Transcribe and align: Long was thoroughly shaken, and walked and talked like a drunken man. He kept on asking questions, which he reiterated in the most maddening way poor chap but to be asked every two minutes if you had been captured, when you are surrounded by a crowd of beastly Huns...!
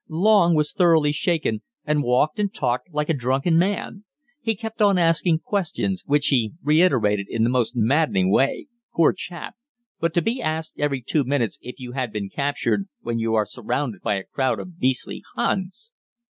Long 0.09 0.55
was 0.55 0.73
thoroughly 0.73 1.11
shaken, 1.11 1.61
and 1.85 2.01
walked 2.01 2.39
and 2.39 2.51
talked 2.51 2.91
like 2.91 3.07
a 3.07 3.13
drunken 3.13 3.55
man. 3.55 4.03
He 4.41 4.55
kept 4.55 4.81
on 4.81 4.97
asking 4.97 5.41
questions, 5.41 6.01
which 6.07 6.29
he 6.29 6.53
reiterated 6.63 7.27
in 7.29 7.43
the 7.43 7.51
most 7.51 7.75
maddening 7.75 8.31
way 8.31 8.65
poor 8.95 9.13
chap 9.13 9.53
but 9.99 10.11
to 10.15 10.21
be 10.23 10.41
asked 10.41 10.73
every 10.79 11.03
two 11.03 11.23
minutes 11.23 11.59
if 11.61 11.75
you 11.79 11.91
had 11.91 12.11
been 12.11 12.29
captured, 12.31 12.87
when 13.01 13.19
you 13.19 13.35
are 13.35 13.45
surrounded 13.45 14.01
by 14.01 14.15
a 14.15 14.23
crowd 14.23 14.59
of 14.59 14.79
beastly 14.79 15.21
Huns...! 15.35 15.91